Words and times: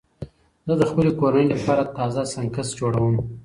زه 0.67 0.73
د 0.79 0.83
خپلې 0.89 1.11
کورنۍ 1.19 1.45
لپاره 1.53 1.91
تازه 1.97 2.21
سنکس 2.33 2.67
جوړوم. 2.79 3.15